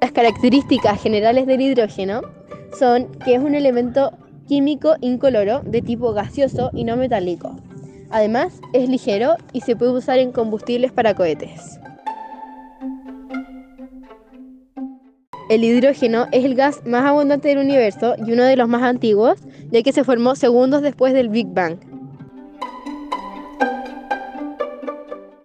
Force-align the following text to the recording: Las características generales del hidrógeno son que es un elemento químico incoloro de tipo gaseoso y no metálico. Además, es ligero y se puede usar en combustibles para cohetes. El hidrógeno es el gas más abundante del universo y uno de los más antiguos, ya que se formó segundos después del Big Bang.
Las 0.00 0.12
características 0.12 1.02
generales 1.02 1.46
del 1.46 1.60
hidrógeno 1.60 2.22
son 2.78 3.06
que 3.24 3.34
es 3.34 3.40
un 3.42 3.54
elemento 3.54 4.12
químico 4.46 4.94
incoloro 5.00 5.60
de 5.60 5.82
tipo 5.82 6.12
gaseoso 6.12 6.70
y 6.74 6.84
no 6.84 6.96
metálico. 6.96 7.56
Además, 8.10 8.60
es 8.72 8.88
ligero 8.88 9.36
y 9.52 9.62
se 9.62 9.74
puede 9.74 9.92
usar 9.92 10.18
en 10.18 10.32
combustibles 10.32 10.92
para 10.92 11.14
cohetes. 11.14 11.80
El 15.48 15.64
hidrógeno 15.64 16.26
es 16.32 16.44
el 16.44 16.56
gas 16.56 16.82
más 16.84 17.04
abundante 17.04 17.48
del 17.48 17.58
universo 17.58 18.16
y 18.18 18.32
uno 18.32 18.44
de 18.44 18.56
los 18.56 18.68
más 18.68 18.82
antiguos, 18.82 19.38
ya 19.70 19.82
que 19.82 19.92
se 19.92 20.04
formó 20.04 20.34
segundos 20.34 20.82
después 20.82 21.14
del 21.14 21.28
Big 21.28 21.46
Bang. 21.48 21.78